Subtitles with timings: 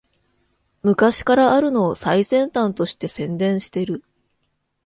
[0.81, 4.03] 昔からあるのを最先端として宣伝してる